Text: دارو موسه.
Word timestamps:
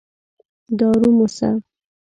دارو 0.77 1.09
موسه. 1.17 1.49